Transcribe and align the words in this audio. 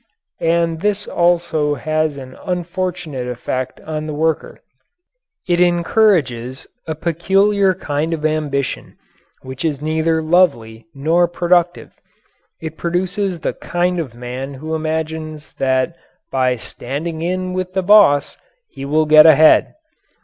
And 0.39 0.81
this 0.81 1.05
also 1.05 1.75
has 1.75 2.17
an 2.17 2.35
unfortunate 2.43 3.27
effect 3.27 3.79
on 3.81 4.07
the 4.07 4.15
worker. 4.15 4.59
It 5.47 5.61
encourages 5.61 6.65
a 6.87 6.95
peculiar 6.95 7.75
kind 7.75 8.11
of 8.11 8.25
ambition 8.25 8.97
which 9.43 9.63
is 9.63 9.79
neither 9.79 10.19
lovely 10.19 10.87
nor 10.95 11.27
productive. 11.27 11.91
It 12.59 12.77
produces 12.79 13.41
the 13.41 13.53
kind 13.53 13.99
of 13.99 14.15
man 14.15 14.55
who 14.55 14.73
imagines 14.73 15.53
that 15.61 15.95
by 16.31 16.55
"standing 16.55 17.21
in 17.21 17.53
with 17.53 17.73
the 17.73 17.83
boss" 17.83 18.37
he 18.69 18.83
will 18.85 19.05
get 19.05 19.27
ahead. 19.27 19.75